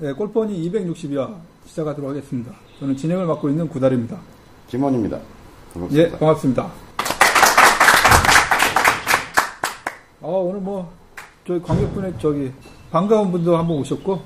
네, 0.00 0.12
골퍼니 0.12 0.70
260여 0.70 1.34
시작하도록 1.66 2.10
하겠습니다. 2.10 2.52
저는 2.78 2.96
진행을 2.96 3.26
맡고 3.26 3.50
있는 3.50 3.68
구달입니다. 3.68 4.16
김원입니다. 4.68 5.18
반갑습니다. 5.74 6.08
예, 6.08 6.18
반갑습니다. 6.18 6.62
아, 10.22 10.26
오늘 10.26 10.60
뭐, 10.60 10.90
저희 11.46 11.60
관객분의 11.60 12.14
저기, 12.18 12.50
반가운 12.90 13.30
분도 13.30 13.56
한 13.56 13.66
번 13.66 13.76
오셨고, 13.78 14.20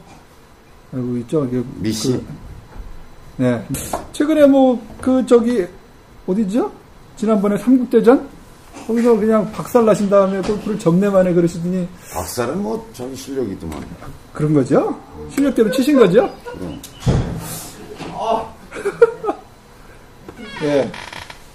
그리고 0.92 1.16
있죠, 1.18 1.44
이게. 1.46 1.62
미씨. 1.80 2.12
그, 2.12 3.42
네. 3.42 3.66
최근에 4.12 4.46
뭐, 4.46 4.80
그, 5.00 5.26
저기, 5.26 5.66
어디죠? 6.26 6.70
지난번에 7.16 7.58
삼국대전? 7.58 8.28
거기서 8.86 9.16
그냥 9.16 9.50
박살 9.52 9.84
나신 9.86 10.10
다음에 10.10 10.40
골프를 10.42 10.78
접내만에 10.78 11.32
그러시더니 11.32 11.88
박사는 12.12 12.62
뭐 12.62 12.86
저기 12.92 13.16
실력이더만. 13.16 13.82
그런 14.32 14.52
거죠? 14.54 14.98
실력대로 15.30 15.70
치신 15.70 15.96
거죠? 15.98 16.30
그럼. 16.44 16.80
예. 20.64 20.90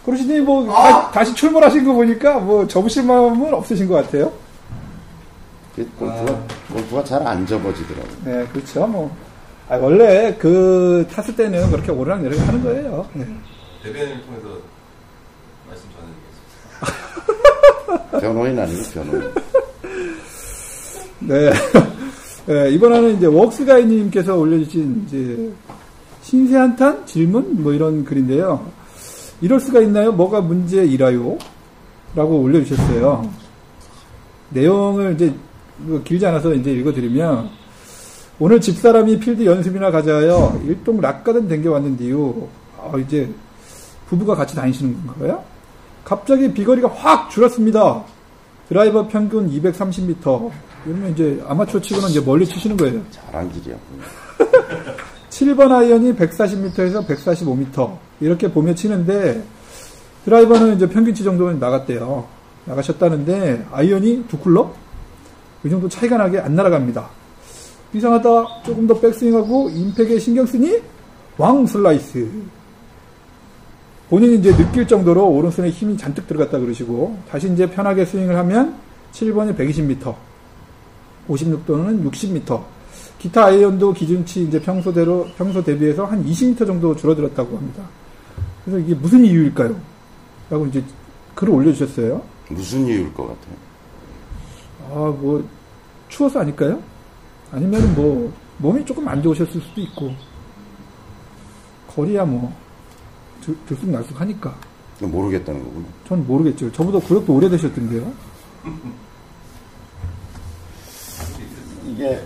그러시더니 0.05 0.39
뭐 0.39 0.65
다, 1.13 1.23
시 1.23 1.33
출몰하신 1.35 1.83
거 1.85 1.93
보니까 1.93 2.39
뭐 2.39 2.65
접으실 2.67 3.03
마음은 3.03 3.53
없으신 3.53 3.87
것 3.87 3.95
같아요. 3.95 4.31
그 5.75 5.87
골프가, 5.97 6.39
골프가 6.73 7.03
잘 7.03 7.25
안 7.25 7.45
접어지더라고요. 7.45 8.15
네, 8.25 8.45
그렇죠. 8.51 8.87
뭐 8.87 9.15
아, 9.69 9.77
원래 9.77 10.35
그 10.39 11.07
탔을 11.13 11.35
때는 11.35 11.69
그렇게 11.69 11.91
오르락 11.91 12.21
내리락 12.23 12.47
하는 12.47 12.63
거예요. 12.63 13.07
네. 13.13 13.25
대변인을 13.83 14.25
통해서 14.25 14.47
말씀 15.67 15.85
전해드리겠습니다. 15.93 17.78
변호인 18.19 18.59
아니고 18.59 18.81
변호인. 18.93 19.23
네. 21.19 21.51
네, 22.45 22.69
이번에는 22.73 23.17
이제 23.17 23.25
웍스가이님께서 23.27 24.35
올려주신 24.37 25.05
이제 25.07 25.51
신세한탄 26.23 27.05
질문 27.05 27.61
뭐 27.63 27.73
이런 27.73 28.03
글인데요. 28.03 28.65
이럴 29.41 29.59
수가 29.59 29.81
있나요? 29.81 30.11
뭐가 30.11 30.41
문제이라요? 30.41 31.37
라고 32.15 32.41
올려주셨어요. 32.41 33.29
내용을 34.49 35.13
이제 35.13 35.33
뭐 35.77 36.01
길지 36.03 36.25
않아서 36.25 36.53
이제 36.53 36.71
읽어드리면 36.71 37.49
오늘 38.39 38.61
집사람이 38.61 39.19
필드 39.19 39.45
연습이나 39.45 39.91
가자하여 39.91 40.61
일동 40.65 40.99
락가든 40.99 41.47
댕겨왔는데요. 41.47 42.47
아, 42.77 42.97
이제 42.97 43.29
부부가 44.07 44.33
같이 44.35 44.55
다니시는 44.55 45.05
건가요? 45.05 45.43
갑자기 46.09 46.51
비거리가 46.51 46.89
확 46.89 47.29
줄었습니다. 47.29 48.03
드라이버 48.67 49.07
평균 49.07 49.47
230m. 49.47 50.49
이러면 50.87 51.11
이제 51.11 51.39
아마추어 51.47 51.79
치고는 51.79 52.09
이제 52.09 52.19
멀리 52.19 52.47
치시는 52.47 52.75
거예요. 52.77 52.99
잘한 53.11 53.51
길이야. 53.51 53.77
7번 55.29 55.71
아이언이 55.71 56.15
140m에서 56.15 57.05
145m 57.05 57.95
이렇게 58.21 58.51
보며 58.51 58.73
치는데 58.73 59.43
드라이버는 60.25 60.77
이제 60.77 60.89
평균치 60.89 61.23
정도는 61.23 61.59
나갔대요. 61.59 62.25
나가셨다는데 62.65 63.67
아이언이 63.71 64.25
두 64.27 64.39
클럽 64.39 64.75
이 65.63 65.69
정도 65.69 65.87
차이가 65.87 66.17
나게 66.17 66.39
안 66.39 66.55
날아갑니다. 66.55 67.07
이상하다 67.93 68.63
조금 68.65 68.87
더 68.87 68.99
백스윙하고 68.99 69.69
임팩에 69.69 70.17
신경 70.17 70.47
쓰니 70.47 70.81
왕 71.37 71.67
슬라이스. 71.67 72.27
본인이 74.09 74.37
이제 74.37 74.55
느낄 74.55 74.87
정도로 74.87 75.27
오른손에 75.29 75.69
힘이 75.69 75.95
잔뜩 75.95 76.27
들어갔다 76.27 76.57
그러시고 76.57 77.17
다시 77.29 77.51
이제 77.51 77.69
편하게 77.69 78.05
스윙을 78.05 78.35
하면 78.37 78.75
7번이 79.11 79.55
120m, 79.55 80.15
56도는 81.27 82.09
60m. 82.09 82.63
기타 83.19 83.45
아이언도 83.45 83.93
기준치 83.93 84.43
이제 84.43 84.59
평소대로 84.61 85.27
평소 85.37 85.63
대비해서 85.63 86.05
한 86.05 86.25
20m 86.25 86.65
정도 86.65 86.95
줄어들었다고 86.95 87.57
합니다. 87.57 87.83
그래서 88.63 88.79
이게 88.79 88.95
무슨 88.95 89.23
이유일까요? 89.23 89.75
라고 90.49 90.65
이제 90.65 90.83
글을 91.35 91.53
올려주셨어요. 91.53 92.21
무슨 92.49 92.87
이유일 92.87 93.13
것 93.13 93.27
같아요? 93.27 93.55
아, 94.89 94.93
뭐, 95.19 95.47
추워서 96.07 96.39
아닐까요? 96.39 96.81
아니면 97.51 97.93
뭐, 97.93 98.33
몸이 98.57 98.83
조금 98.85 99.07
안 99.07 99.21
좋으셨을 99.21 99.61
수도 99.61 99.81
있고, 99.81 100.13
거리야 101.87 102.25
뭐, 102.25 102.51
들, 103.41 103.57
들쑥날쑥 103.67 104.19
하니까. 104.21 104.55
모르겠다는 105.01 105.63
거구나. 105.63 105.85
전 106.07 106.25
모르겠죠. 106.27 106.71
저보다 106.73 106.99
구력도 106.99 107.33
오래되셨던데요. 107.33 108.11
이게 111.85 112.21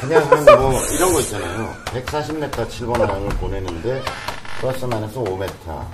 그냥 0.00 0.22
한 0.30 0.44
뭐 0.58 0.80
이런 0.94 1.12
거 1.12 1.20
있잖아요. 1.20 1.72
140m 1.86 2.50
7번 2.50 3.00
아이언을 3.00 3.28
보내는데 3.36 4.02
플러스 4.60 4.84
마이너스 4.86 5.14
5m. 5.16 5.86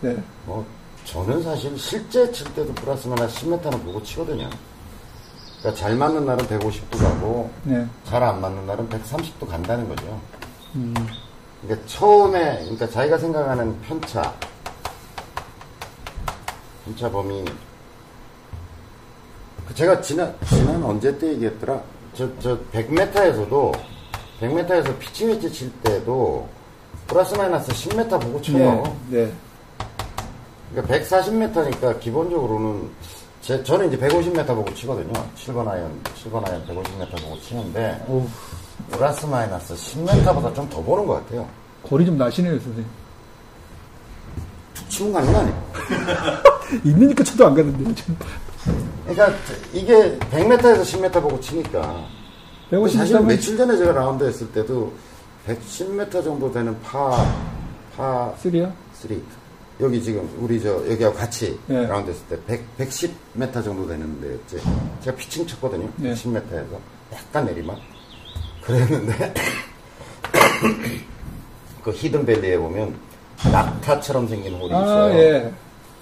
네. 0.00 0.16
뭐 0.46 0.64
저는 1.04 1.42
사실 1.42 1.78
실제 1.78 2.30
칠 2.32 2.46
때도 2.54 2.72
플러스 2.74 3.06
마이너스 3.08 3.44
10m는 3.46 3.82
보고 3.84 4.02
치거든요. 4.02 4.48
그러니까 5.60 5.80
잘 5.80 5.94
맞는 5.96 6.26
날은 6.26 6.46
150도 6.46 6.98
가고 6.98 7.50
네. 7.64 7.86
잘안 8.04 8.40
맞는 8.40 8.66
날은 8.66 8.88
130도 8.88 9.48
간다는 9.48 9.88
거죠. 9.88 10.20
음, 10.74 10.94
그러니까 11.66 11.86
처음에 11.86 12.58
그러니까 12.60 12.88
자기가 12.88 13.18
생각하는 13.18 13.80
편차 13.82 14.34
편차 16.84 17.10
범위 17.10 17.44
그 19.66 19.74
제가 19.74 20.00
지난 20.00 20.34
지난 20.48 20.82
언제 20.82 21.16
때 21.18 21.28
얘기했더라 21.28 21.82
저 22.14 22.30
저 22.40 22.58
100m에서도 22.72 23.72
100m에서 24.40 24.98
피칭 24.98 25.28
웨지 25.28 25.52
칠 25.52 25.70
때도 25.82 26.48
플러스 27.06 27.34
마이너스 27.34 27.70
10m 27.72 28.20
보고 28.20 28.40
쳐요. 28.40 28.82
네. 29.10 29.26
네. 29.26 29.32
그러니까 30.72 30.94
140m니까 30.94 32.00
기본적으로는 32.00 32.90
제, 33.46 33.62
저는 33.62 33.86
이제 33.86 33.96
150m 33.96 34.44
보고 34.48 34.74
치거든요. 34.74 35.12
7번 35.36 35.68
아이언 35.68 36.02
7번 36.24 36.44
아이언 36.48 36.66
150m 36.66 37.22
보고 37.22 37.38
치는데 37.40 38.04
오, 38.08 38.26
플러스 38.90 39.24
마이너스 39.26 39.72
10m보다 39.74 40.52
좀 40.52 40.68
더 40.68 40.82
보는 40.82 41.06
것 41.06 41.14
같아요. 41.24 41.48
거리 41.88 42.04
좀 42.04 42.18
나시네요, 42.18 42.54
선생님. 42.58 42.84
치면 44.88 45.12
가는 45.12 45.32
거 45.32 45.38
아니에요? 45.38 45.62
있으니까 46.84 47.22
쳐도 47.22 47.46
안 47.46 47.54
가는데요, 47.54 47.94
지금. 47.94 48.16
그러니까 49.06 49.38
이게 49.72 50.18
100m에서 50.32 50.82
10m 50.82 51.12
보고 51.22 51.38
치니까 51.40 52.04
150m 52.72 52.90
사실 52.96 53.14
면 53.14 53.26
며칠 53.28 53.56
전에 53.56 53.76
제가 53.76 53.92
라운드 53.92 54.24
했을 54.24 54.50
때도 54.50 54.92
110m 55.46 56.10
정도 56.24 56.50
되는 56.50 56.76
파, 56.82 57.24
파 57.96 58.34
3요? 58.42 58.72
3. 58.94 59.22
여기 59.80 60.02
지금 60.02 60.28
우리 60.38 60.60
저 60.60 60.70
여기하고 60.90 61.16
같이 61.16 61.58
네. 61.66 61.86
라운드 61.86 62.10
했을 62.10 62.26
때 62.28 62.38
100, 62.46 62.78
110m 62.78 63.64
정도 63.64 63.86
되는 63.86 64.20
데였지. 64.20 64.58
제가 65.02 65.16
피칭 65.16 65.46
쳤거든요. 65.46 65.88
네. 65.96 66.14
10m에서 66.14 66.78
약간 67.12 67.44
내리막. 67.44 67.78
그랬는데 68.62 69.34
그 71.84 71.90
히든밸리에 71.92 72.58
보면 72.58 72.98
낙타처럼 73.52 74.26
생긴 74.28 74.54
홀이 74.54 74.66
있어요. 74.66 75.12
아, 75.14 75.18
예. 75.18 75.52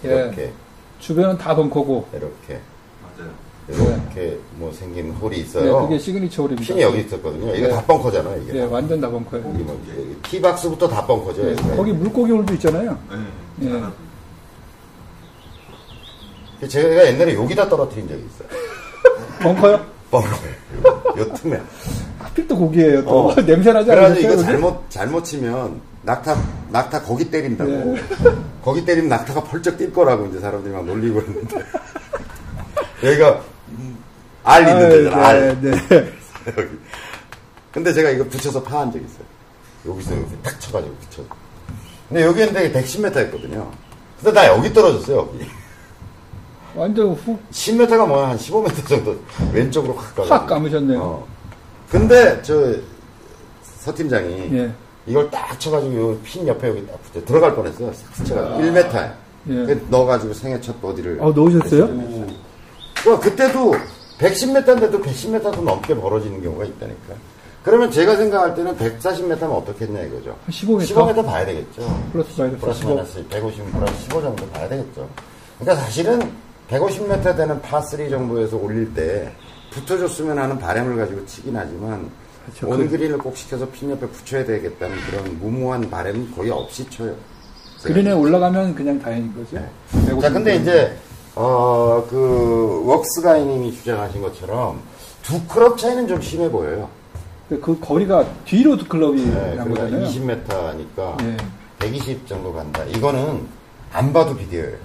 예. 0.04 0.08
이렇게 0.08 0.52
주변은 1.00 1.36
다 1.36 1.54
벙커고. 1.54 2.09
이렇게 2.12 2.60
맞아요. 3.03 3.32
이렇게 3.69 4.39
뭐 4.57 4.71
생긴 4.72 5.11
홀이 5.13 5.37
네, 5.37 5.43
있어요. 5.43 5.83
그게 5.83 5.99
시그니처 5.99 6.43
홀입니다. 6.43 6.66
핀이 6.66 6.83
여기 6.83 7.01
있었거든요. 7.01 7.55
이거 7.55 7.66
네. 7.69 7.72
다 7.72 7.83
벙커잖아요. 7.84 8.43
이게. 8.43 8.53
네, 8.53 8.65
완전 8.65 9.01
다 9.01 9.09
벙커예요. 9.09 9.47
여기 9.49 9.63
뭐 9.63 9.81
tee 10.22 10.41
box부터 10.41 10.89
다 10.89 11.07
벙커죠. 11.07 11.43
네. 11.43 11.77
거기 11.77 11.93
물고기 11.93 12.33
홀도 12.33 12.53
있잖아요. 12.55 12.99
네. 13.59 13.69
예. 13.71 13.83
그 16.61 16.69
제가 16.69 17.07
옛날에 17.07 17.34
여기다 17.34 17.69
떨어뜨린 17.69 18.07
적이 18.07 18.25
있어요. 18.27 18.49
벙커요? 19.41 19.87
벙커에. 20.11 20.51
요 21.19 21.33
틈에. 21.34 21.61
하필 22.19 22.47
또 22.47 22.57
고기예요. 22.59 23.05
또 23.05 23.28
어. 23.28 23.34
냄새 23.43 23.72
나지 23.72 23.87
그래가지고 23.87 24.05
않으세요? 24.28 24.33
이거 24.33 24.43
잘못 24.43 24.91
잘못 24.91 25.25
치면 25.25 25.81
낙타 26.03 26.37
낙타 26.71 27.03
거기 27.03 27.31
때린다고. 27.31 27.71
네. 27.71 27.97
거기 28.63 28.84
때리면 28.84 29.09
낙타가 29.09 29.45
펄쩍 29.45 29.78
뛸 29.78 29.91
거라고 29.93 30.27
이제 30.27 30.39
사람들이 30.39 30.75
막 30.75 30.84
놀리고 30.84 31.21
있는데. 31.21 31.57
여기가 33.03 33.43
알 34.44 34.68
있는 34.68 34.88
데잖아. 34.91 35.26
알. 35.26 35.60
네, 35.60 35.70
네. 35.70 36.12
여기. 36.58 36.68
근데 37.72 37.92
제가 37.92 38.10
이거 38.10 38.24
붙여서 38.24 38.62
파한 38.62 38.92
적 38.92 38.98
있어요. 38.98 39.24
여기서 39.86 40.14
이렇게 40.14 40.36
탁 40.42 40.60
쳐가지고 40.60 40.94
붙여. 40.96 41.22
근데 42.08 42.22
여기는 42.22 42.52
되게 42.52 42.72
110m였거든요. 42.80 43.68
근데 44.22 44.32
나 44.32 44.46
여기 44.46 44.72
떨어졌어요, 44.72 45.18
여기. 45.18 45.46
완전 46.74 47.12
훅 47.14 47.50
10m가 47.50 48.06
뭐야, 48.06 48.30
한 48.30 48.36
15m 48.38 48.88
정도 48.88 49.16
왼쪽으로 49.52 49.94
확 49.94 50.14
가고. 50.14 50.28
확 50.28 50.46
감으셨네요. 50.46 51.00
어. 51.00 51.26
근데 51.91 52.41
저 52.42 52.74
서팀장이 53.62 54.56
예. 54.56 54.72
이걸 55.06 55.30
딱 55.30 55.58
쳐가지고 55.60 56.18
핀 56.24 56.46
옆에 56.48 56.68
여기 56.68 56.86
딱 56.86 57.00
붙여 57.02 57.24
들어갈 57.24 57.54
뻔했어요. 57.54 57.92
싹 57.92 58.16
스쳐가지고 58.16 58.58
1m. 58.60 59.12
예. 59.50 59.52
그 59.66 59.86
넣어가지고 59.91 60.34
생애 60.34 60.60
첫 60.60 60.80
버디를. 60.80 61.18
어, 61.20 61.32
넣으셨어요? 61.32 61.86
그 63.04 63.20
그때도 63.20 63.74
110m인데도 64.19 65.03
110m도 65.03 65.63
넘게 65.63 65.95
벌어지는 65.95 66.43
경우가 66.43 66.65
있다니까. 66.65 67.15
그러면 67.63 67.91
제가 67.91 68.16
생각할 68.16 68.55
때는 68.55 68.77
140m면 68.77 69.43
어떻겠냐 69.51 70.03
이거죠. 70.03 70.37
한 70.45 70.51
15m? 70.51 70.87
15m 70.87 71.25
봐야 71.25 71.47
되겠죠. 71.47 72.09
플러스 72.13 72.41
마이너스 72.41 72.61
플러스 72.61 72.81
15. 72.81 72.89
마이너스 72.95 73.28
150 73.28 73.72
플러스 73.72 74.03
15 74.03 74.22
정도 74.22 74.47
봐야 74.51 74.69
되겠죠. 74.69 75.09
그러니까 75.59 75.83
사실은 75.84 76.31
150m 76.71 77.37
되는 77.37 77.61
파3 77.63 78.11
정도에서 78.11 78.57
올릴 78.59 78.93
때 78.93 79.33
붙어줬으면 79.71 80.39
하는 80.39 80.59
바람을 80.59 80.97
가지고 80.97 81.25
치긴 81.27 81.57
하지만 81.57 82.11
그렇죠. 82.45 82.69
원그린을 82.69 83.19
꼭 83.19 83.34
시켜서 83.37 83.66
핀 83.71 83.91
옆에 83.91 84.07
붙여야 84.09 84.45
되겠다는 84.45 84.97
그런 85.11 85.39
무모한 85.41 85.89
바람은 85.89 86.33
거의 86.34 86.51
없이 86.51 86.89
쳐요. 86.91 87.15
그린에 87.83 88.13
올라가면 88.13 88.75
그냥 88.75 88.99
다행인 89.01 89.34
거죠. 89.34 89.57
네. 89.57 89.69
150 90.07 90.21
자, 90.21 90.31
근데 90.31 90.57
이제, 90.57 90.97
어, 91.36 92.07
그, 92.09 92.83
웍스가이님이 92.86 93.72
주장하신 93.75 94.22
것처럼 94.22 94.81
두 95.22 95.42
클럽 95.47 95.77
차이는 95.78 96.07
좀 96.07 96.21
심해 96.21 96.48
보여요. 96.51 96.89
근데 97.48 97.60
그 97.63 97.78
거리가 97.81 98.25
뒤로 98.45 98.77
두 98.77 98.86
클럽이 98.86 99.25
네, 99.25 99.54
난 99.57 99.69
그러니까 99.72 99.84
거잖아요. 99.84 100.07
20m니까 100.09 101.16
네. 101.22 101.36
120 101.81 102.27
정도 102.27 102.53
간다. 102.53 102.84
이거는 102.84 103.47
안 103.92 104.13
봐도 104.13 104.34
비디오예요. 104.36 104.77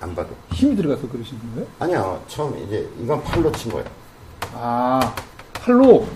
안 0.00 0.14
봐도. 0.14 0.30
힘이 0.52 0.74
들어가서 0.76 1.06
그러신 1.08 1.38
거예요? 1.54 1.66
아니야, 1.78 2.18
처음 2.26 2.56
이제 2.66 2.88
이건 3.02 3.22
팔로 3.22 3.52
친 3.52 3.70
거예요. 3.70 3.86
아, 4.54 5.14
팔로. 5.52 6.06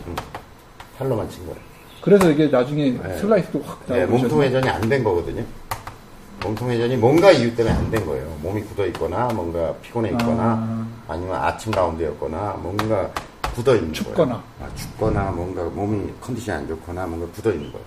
팔로만 0.99 1.29
친 1.29 1.45
거예요. 1.47 1.59
그래서 2.01 2.31
이게 2.31 2.47
나중에 2.49 2.91
네. 3.03 3.19
슬라이스도 3.19 3.61
확 3.65 3.81
네, 3.87 3.99
나오고. 4.01 4.13
몸통 4.19 4.39
그러셨네. 4.39 4.47
회전이 4.59 4.69
안 4.71 4.89
된 4.89 5.05
거거든요. 5.05 5.45
몸통 6.45 6.71
회전이 6.71 6.97
뭔가 6.97 7.31
이유 7.33 7.55
때문에 7.57 7.75
안 7.75 7.91
된 7.91 8.05
거예요. 8.07 8.27
몸이 8.43 8.63
굳어 8.63 8.87
있거나, 8.87 9.29
뭔가 9.35 9.73
피곤해 9.83 10.11
있거나, 10.11 10.43
아. 10.43 10.87
아. 11.09 11.17
니면 11.17 11.35
아침 11.37 11.73
라운드였거나, 11.73 12.59
뭔가 12.63 13.09
굳어 13.55 13.75
있는. 13.77 13.93
거예요. 13.93 14.43
아, 14.61 14.67
춥거나, 14.75 15.31
뭔가 15.31 15.63
몸이 15.65 16.11
컨디션이 16.21 16.59
안 16.59 16.69
좋거나, 16.69 17.07
뭔가 17.07 17.27
굳어 17.35 17.51
있는 17.51 17.71
거예요. 17.73 17.85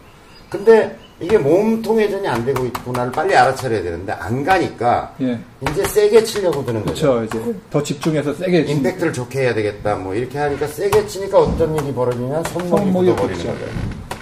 근데 0.49 0.97
이게 1.19 1.37
몸통 1.37 1.99
회전이 1.99 2.25
안 2.25 2.45
되고 2.45 2.63
있구나를 2.65 3.11
빨리 3.11 3.35
알아차려야 3.35 3.83
되는데 3.83 4.13
안 4.13 4.45
가니까 4.45 5.13
예. 5.19 5.37
이제 5.61 5.83
세게 5.83 6.23
치려고 6.23 6.63
드는 6.63 6.85
거죠. 6.85 7.15
그렇죠. 7.19 7.25
이제 7.25 7.55
더 7.69 7.83
집중해서 7.83 8.33
세게 8.33 8.63
치는 8.65 8.77
임팩트를 8.77 9.11
좋게 9.11 9.41
해야 9.41 9.53
되겠다. 9.53 9.97
뭐 9.97 10.15
이렇게 10.15 10.37
하니까 10.39 10.65
세게 10.67 11.05
치니까 11.07 11.37
어떤 11.39 11.75
일이 11.75 11.93
벌어지냐 11.93 12.43
손목이 12.43 12.69
손목이 12.69 13.09
굳어버리는. 13.09 13.43
거예요. 13.43 13.57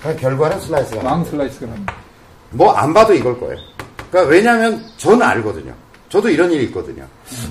그러니까 0.02 0.22
결과는 0.22 0.60
슬라이스가 0.62 1.04
망. 1.04 1.24
슬라이스가 1.26 1.68
납니다. 1.68 1.94
뭐 2.54 2.79
안 2.79 2.92
봐도 2.92 3.14
이걸 3.14 3.40
거예요. 3.40 3.58
그러니까 4.16 4.32
왜냐하면 4.34 4.82
저는 4.96 5.22
알거든요. 5.22 5.74
저도 6.08 6.30
이런 6.30 6.50
일이 6.50 6.64
있거든요. 6.66 7.04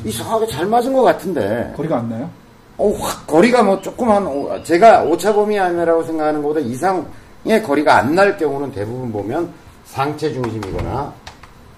이상하게 0.02 0.46
잘 0.46 0.64
맞은 0.64 0.94
것 0.94 1.02
같은데, 1.02 1.70
거리가 1.76 1.98
안 1.98 2.08
나요? 2.08 2.30
어, 2.78 2.90
확 2.98 3.26
거리가 3.26 3.62
뭐 3.62 3.80
조그만 3.82 4.26
오- 4.26 4.62
제가 4.62 5.02
오차범위 5.02 5.58
안이라고 5.58 6.02
생각하는 6.04 6.40
것보다 6.42 6.60
이상의 6.60 7.62
거리가 7.66 7.98
안 7.98 8.14
날 8.14 8.38
경우는 8.38 8.72
대부분 8.72 9.12
보면 9.12 9.50
상체 9.84 10.32
중심이거나 10.32 11.12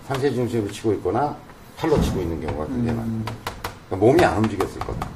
상체 0.06 0.30
중심으로 0.32 0.70
치고 0.70 0.92
있거나 0.94 1.36
팔로 1.76 2.00
치고 2.00 2.20
있는 2.20 2.40
경우가 2.46 2.66
굉장히 2.68 2.96
많아요. 2.96 3.22
그러니까 3.88 4.06
몸이 4.06 4.24
안 4.24 4.38
움직였을 4.38 4.78
거다. 4.78 5.08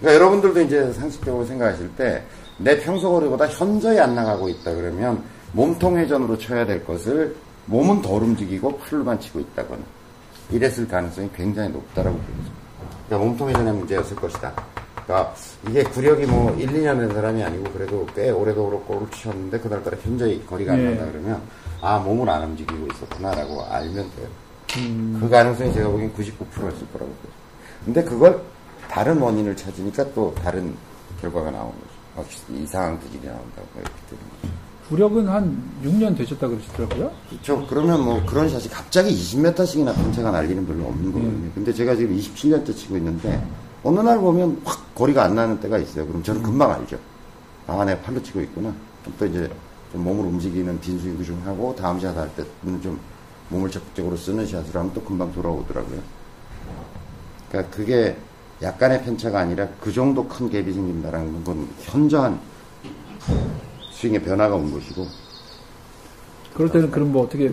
그러니까 0.00 0.14
여러분들도 0.24 0.60
이제 0.62 0.92
상식적으로 0.92 1.44
생각하실 1.44 1.88
때 1.96 2.24
내 2.60 2.76
평소 2.80 3.12
거리보다 3.12 3.46
현저히 3.46 4.00
안 4.00 4.16
나가고 4.16 4.48
있다 4.48 4.74
그러면 4.74 5.22
몸통 5.52 5.96
회전으로 5.96 6.36
쳐야 6.38 6.66
될 6.66 6.84
것을 6.84 7.36
몸은 7.68 8.02
덜 8.02 8.22
움직이고 8.22 8.78
팔로만 8.78 9.20
치고 9.20 9.40
있다거나 9.40 9.82
이랬을 10.50 10.88
가능성이 10.88 11.30
굉장히 11.34 11.70
높다라고 11.70 12.16
보여집니다. 12.16 12.52
그러니까 13.06 13.28
몸통 13.28 13.48
회전의 13.50 13.72
문제였을 13.74 14.16
것이다. 14.16 14.52
그러니까 15.04 15.34
이게 15.68 15.82
구력이 15.82 16.26
뭐 16.26 16.54
1, 16.56 16.68
2년 16.68 16.98
된 16.98 17.12
사람이 17.12 17.42
아니고 17.42 17.70
그래도 17.72 18.06
꽤 18.14 18.30
오래도록 18.30 18.86
골을 18.86 19.10
치셨는데 19.10 19.58
그날따라 19.60 19.96
현저히 20.02 20.44
거리가 20.46 20.72
안 20.72 20.80
예. 20.80 20.84
난다 20.84 21.06
그러면 21.12 21.42
아 21.80 21.98
몸을 21.98 22.28
안 22.28 22.44
움직이고 22.44 22.86
있었구나라고 22.94 23.64
알면 23.64 24.10
돼요. 24.16 24.28
음. 24.78 25.18
그 25.20 25.28
가능성이 25.28 25.72
제가 25.72 25.88
보기엔 25.88 26.12
99%였을 26.14 26.86
거라고 26.92 27.10
보여요. 27.10 27.38
근데 27.84 28.04
그걸 28.04 28.42
다른 28.90 29.18
원인을 29.18 29.56
찾으니까 29.56 30.12
또 30.14 30.34
다른 30.34 30.74
결과가 31.20 31.50
나오는 31.50 31.72
거죠. 31.72 31.92
어, 32.16 32.24
이상한 32.54 32.98
기질이 33.00 33.26
나온다고 33.26 33.66
이렇게 33.76 33.94
되는 34.10 34.22
거죠. 34.42 34.57
구력은 34.88 35.28
한 35.28 35.62
6년 35.84 36.16
되셨다 36.16 36.48
그러시더라고요. 36.48 37.10
그렇죠. 37.28 37.66
그러면 37.68 38.02
뭐 38.02 38.24
그런 38.24 38.48
샷이 38.48 38.68
갑자기 38.68 39.10
20m씩이나 39.10 39.94
편차가 39.94 40.30
날 40.30 40.50
일은 40.50 40.66
별로 40.66 40.86
없는 40.86 41.12
거거든요. 41.12 41.50
근데 41.54 41.72
제가 41.72 41.94
지금 41.94 42.16
27년째 42.16 42.74
치고 42.74 42.96
있는데 42.96 43.46
어느 43.82 44.00
날 44.00 44.18
보면 44.18 44.62
확 44.64 44.94
거리가 44.94 45.24
안 45.24 45.34
나는 45.34 45.60
때가 45.60 45.78
있어요. 45.78 46.06
그럼 46.06 46.22
저는 46.22 46.42
금방 46.42 46.72
알죠. 46.72 46.98
아, 47.66 47.84
내가 47.84 48.00
팔로 48.00 48.22
치고 48.22 48.40
있구나. 48.40 48.72
또 49.18 49.26
이제 49.26 49.50
좀 49.92 50.04
몸을 50.04 50.24
움직이는 50.24 50.80
빈스윙도 50.80 51.22
좀 51.24 51.42
하고 51.44 51.74
다음 51.76 52.00
샷 52.00 52.16
할 52.16 52.30
때는 52.34 52.80
좀 52.80 52.98
몸을 53.50 53.70
적극적으로 53.70 54.16
쓰는 54.16 54.46
샷을 54.46 54.74
하면 54.74 54.92
또 54.94 55.02
금방 55.02 55.32
돌아오더라고요. 55.32 56.00
그러니까 57.50 57.76
그게 57.76 58.16
약간의 58.62 59.04
편차가 59.04 59.40
아니라 59.40 59.68
그 59.80 59.92
정도 59.92 60.26
큰 60.26 60.50
갭이 60.50 60.72
생긴다라는 60.72 61.44
건 61.44 61.68
현저한 61.82 62.40
스윙의 64.00 64.22
변화가 64.22 64.54
온 64.54 64.72
것이고 64.72 65.06
그럴 66.54 66.70
때는 66.70 66.90
그럼 66.90 67.12
뭐 67.12 67.24
어떻게 67.24 67.52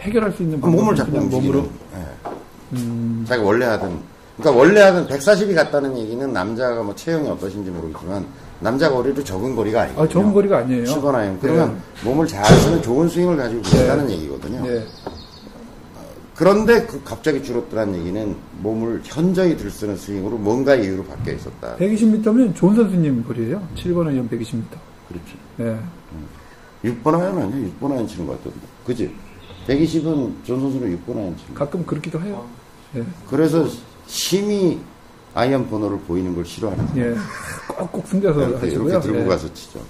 해결할 0.00 0.32
수 0.32 0.42
있는 0.42 0.60
방법은 0.60 0.84
몸을 0.84 0.96
자꾸 0.96 1.12
그냥 1.12 1.24
움직이는. 1.26 1.52
몸으로 1.54 1.70
예. 1.94 2.30
음, 2.72 3.24
자기가 3.26 3.46
원래 3.46 3.66
하던. 3.66 4.00
그러니까 4.36 4.60
원래 4.60 4.80
하던 4.80 5.06
140이 5.06 5.54
갔다는 5.54 5.96
얘기는 5.96 6.32
남자가 6.32 6.82
뭐 6.82 6.94
체형이 6.94 7.28
어떠신지 7.28 7.70
모르겠지만 7.70 8.26
남자 8.60 8.90
거리도 8.90 9.22
적은 9.22 9.54
거리가 9.54 9.82
아니거든요. 9.82 10.04
아, 10.04 10.08
적은 10.08 10.32
거리가 10.32 10.58
아니에요. 10.58 10.84
7번 10.84 11.40
그러면 11.40 11.80
몸을 12.02 12.26
잘 12.26 12.44
쓰는 12.44 12.82
좋은 12.82 13.08
스윙을 13.08 13.36
가지고 13.36 13.62
계시다는 13.62 14.10
얘기거든요. 14.10 14.66
네. 14.66 14.84
그런데 16.34 16.84
그 16.84 17.00
갑자기 17.04 17.42
줄었다는 17.42 17.94
얘기는 18.00 18.34
몸을 18.58 19.02
현저히 19.04 19.56
덜 19.56 19.69
쓰는 19.69 19.96
스윙으로 19.96 20.36
뭔가 20.36 20.74
이유로 20.74 21.04
바뀌어 21.04 21.34
있었다. 21.34 21.76
120m면 21.76 22.56
존 22.56 22.74
선수님 22.74 23.24
거리예요. 23.24 23.62
7번 23.76 24.08
아이언 24.08 24.28
120m. 24.28 24.93
그렇지. 25.08 25.34
네. 25.56 25.78
6번 26.84 27.14
아이언 27.20 27.38
아니야? 27.38 27.70
6번 27.80 27.92
아이언 27.92 28.06
치는 28.06 28.26
것 28.26 28.38
같던데. 28.38 28.66
그지? 28.86 29.14
120은 29.66 30.44
존 30.44 30.60
선수는 30.60 30.98
6번 30.98 31.16
아이언 31.16 31.36
치는 31.36 31.54
거. 31.54 31.64
가끔 31.64 31.84
그렇기도 31.84 32.20
해요. 32.20 32.46
예. 32.96 33.02
그래서 33.28 33.66
심히 34.06 34.80
아이언 35.34 35.68
번호를 35.68 35.98
보이는 36.00 36.34
걸 36.34 36.44
싫어하는. 36.44 36.86
예. 36.96 37.14
꼭꼭 37.76 38.06
숨겨서 38.06 38.42
이렇게, 38.42 38.66
하시고요. 38.66 38.88
이렇게 38.88 39.06
들고 39.06 39.20
예. 39.20 39.24
가서 39.24 39.52
치죠. 39.52 39.80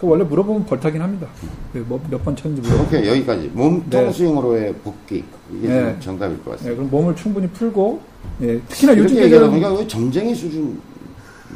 그 0.00 0.06
원래 0.06 0.24
물어보면 0.24 0.66
벌타긴 0.66 1.00
합니다. 1.00 1.26
예, 1.74 1.80
뭐몇 1.80 2.22
번 2.22 2.36
쳤는지 2.36 2.60
물어보고. 2.60 2.88
오케이 2.88 3.08
여기까지 3.08 3.50
몸통 3.54 4.04
네. 4.04 4.12
스윙으로의 4.12 4.74
복귀 4.84 5.24
이게 5.50 5.68
네. 5.68 5.92
좀 5.92 6.00
정답일 6.00 6.44
것 6.44 6.50
예, 6.50 6.52
같습니다. 6.52 6.76
그럼 6.76 6.90
몸을 6.90 7.16
충분히 7.16 7.48
풀고, 7.48 8.02
예, 8.42 8.60
특히나 8.68 8.92
요즘 8.92 9.16
이렇게 9.16 9.24
얘기하다 9.24 9.48
보니까 9.48 9.72
왜 9.72 9.86
점쟁이 9.86 10.34
수준 10.34 10.78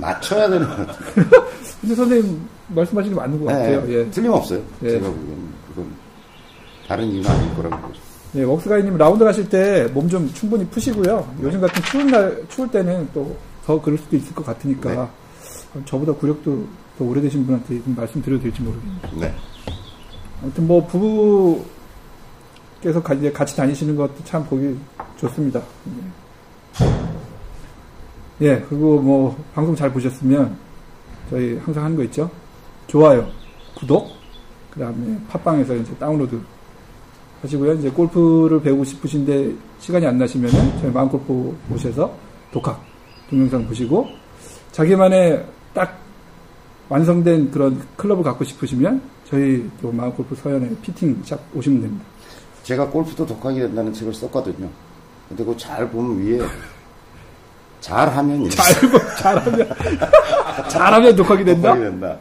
맞춰야 0.01 0.49
되는 0.49 0.67
것 0.69 0.77
같아요. 0.87 0.97
근데 1.81 1.95
선생님 1.95 2.49
말씀하시는 2.69 3.15
게 3.17 3.21
맞는 3.21 3.41
것 3.41 3.47
같아요. 3.47 3.83
네, 3.87 3.93
예. 3.95 4.11
틀림없어요. 4.11 4.61
예. 4.83 4.91
제가 4.91 5.07
보기에는 5.07 5.49
그건 5.69 5.87
다른 6.89 7.05
이유는 7.07 7.31
아닐 7.31 7.55
거라고 7.55 7.89
보죠. 7.89 8.01
예, 8.37 8.43
웍스가이님 8.45 8.97
라운드 8.97 9.25
가실 9.25 9.49
때 9.49 9.89
몸 9.93 10.09
좀 10.09 10.33
충분히 10.35 10.65
푸시고요. 10.67 11.29
요즘 11.43 11.61
같은 11.61 11.83
추운 11.85 12.07
날, 12.09 12.43
추울 12.49 12.69
때는 12.69 13.09
또 13.15 13.37
더 13.67 13.81
그럴 13.81 13.99
수도 13.99 14.17
있을 14.17 14.35
것 14.35 14.45
같으니까, 14.47 14.91
네. 15.75 15.81
저보다 15.85 16.13
구력도 16.15 16.67
더 16.99 17.05
오래되신 17.05 17.45
분한테 17.47 17.81
좀 17.85 17.95
말씀드려도 17.95 18.43
될지 18.43 18.63
모르겠네요. 18.63 18.99
네. 19.21 19.35
아무튼 20.43 20.67
뭐 20.67 20.85
부부께서 22.83 23.03
같이 23.03 23.55
다니시는 23.57 23.95
것도 23.97 24.15
참 24.25 24.45
보기 24.47 24.77
좋습니다. 25.19 25.61
예. 28.43 28.47
예, 28.47 28.65
그리고 28.69 29.01
뭐 29.01 29.45
방송 29.55 29.75
잘 29.75 29.93
보셨으면 29.93 30.57
저희 31.29 31.57
항상 31.59 31.85
하는 31.85 31.97
거 31.97 32.03
있죠. 32.05 32.31
좋아요, 32.87 33.29
구독, 33.77 34.11
그다음에 34.73 35.19
팟빵에서 35.29 35.77
이제 35.77 35.95
다운로드 35.97 36.41
하시고요. 37.43 37.75
이제 37.75 37.91
골프를 37.91 38.61
배우고 38.63 38.85
싶으신데 38.85 39.55
시간이 39.79 40.07
안 40.07 40.19
나시면은 40.19 40.81
저희 40.81 40.91
마음골프 40.91 41.57
오셔서 41.73 42.13
독학 42.53 42.83
동영상 43.29 43.67
보시고 43.67 44.09
자기만의 44.73 45.45
딱 45.73 45.99
완성된 46.89 47.51
그런 47.51 47.81
클럽을 47.97 48.25
갖고 48.25 48.45
싶으시면 48.45 49.01
저희 49.25 49.69
또 49.81 49.93
마음골프 49.93 50.35
서현의 50.35 50.77
피팅샵 50.83 51.41
오시면 51.55 51.83
됩니다. 51.83 52.05
제가 52.65 52.89
골프도 52.89 53.25
독학이 53.27 53.61
된다는 53.61 53.93
책을 53.93 54.13
썼거든요. 54.13 54.69
근데 55.29 55.45
그거 55.45 55.57
잘 55.57 55.89
보면 55.89 56.19
위에 56.19 56.41
잘하면 57.81 58.49
잘, 58.51 58.75
잘하면, 59.19 59.69
잘하면 60.69 61.17
독학이 61.17 61.45
된다? 61.45 61.69
독학이 61.75 61.81
된다. 61.91 62.17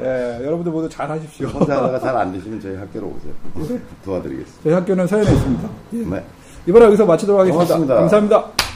예, 0.00 0.38
여러분들 0.44 0.70
모두 0.70 0.88
잘 0.88 1.10
하십시오. 1.10 1.48
혼자 1.48 1.76
하다가 1.78 1.98
잘 1.98 2.16
안 2.16 2.32
되시면 2.32 2.60
저희 2.60 2.76
학교로 2.76 3.06
오세요. 3.16 3.78
도와드리겠습니다. 4.04 4.62
저희 4.62 4.72
학교는 4.74 5.06
서현에 5.06 5.32
있습니다. 5.32 5.68
예. 5.94 5.96
네. 5.98 6.24
이번에 6.66 6.84
여기서 6.86 7.04
마치도록 7.06 7.40
하겠습니다. 7.40 7.64
고맙습니다. 7.74 7.94
감사합니다. 7.96 8.67